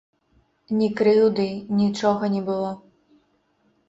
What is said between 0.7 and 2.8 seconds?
Ні крыўды, нічога не было.